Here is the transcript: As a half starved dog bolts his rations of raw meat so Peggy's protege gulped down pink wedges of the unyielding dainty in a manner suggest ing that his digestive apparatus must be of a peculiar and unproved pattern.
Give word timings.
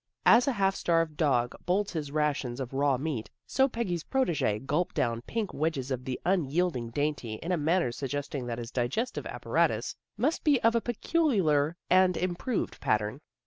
As 0.25 0.47
a 0.47 0.51
half 0.53 0.73
starved 0.75 1.15
dog 1.15 1.53
bolts 1.67 1.93
his 1.93 2.11
rations 2.11 2.59
of 2.59 2.73
raw 2.73 2.97
meat 2.97 3.29
so 3.45 3.69
Peggy's 3.69 4.03
protege 4.05 4.57
gulped 4.57 4.95
down 4.95 5.21
pink 5.21 5.53
wedges 5.53 5.91
of 5.91 6.05
the 6.05 6.19
unyielding 6.25 6.89
dainty 6.89 7.35
in 7.35 7.51
a 7.51 7.55
manner 7.55 7.91
suggest 7.91 8.33
ing 8.33 8.47
that 8.47 8.57
his 8.57 8.71
digestive 8.71 9.27
apparatus 9.27 9.95
must 10.17 10.43
be 10.43 10.59
of 10.63 10.73
a 10.73 10.81
peculiar 10.81 11.77
and 11.87 12.17
unproved 12.17 12.79
pattern. 12.81 13.19